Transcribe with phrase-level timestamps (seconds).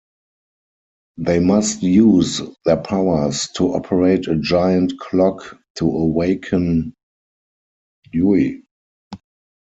[1.17, 6.95] They must use their powers to operate a giant clock to awaken
[8.15, 8.63] Ui.